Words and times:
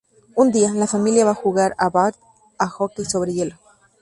Un 0.35 0.51
día, 0.51 0.71
la 0.73 0.87
familia 0.87 1.25
va 1.25 1.29
a 1.29 1.33
ver 1.35 1.43
jugar 1.43 1.75
a 1.77 1.87
Bart 1.91 2.17
a 2.57 2.67
hockey 2.67 3.05
sobre 3.05 3.33
hielo. 3.35 3.59